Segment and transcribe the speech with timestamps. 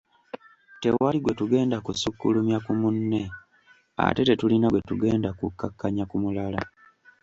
[0.81, 3.23] Tewali gwe tugenda kusukkulumya ku munne
[4.05, 6.61] ate tetulina gwe tugenda kukkakkanya ku mulala.”